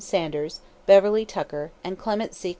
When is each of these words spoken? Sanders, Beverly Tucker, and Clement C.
Sanders, 0.03 0.61
Beverly 0.87 1.25
Tucker, 1.25 1.69
and 1.83 1.95
Clement 1.99 2.33
C. 2.33 2.49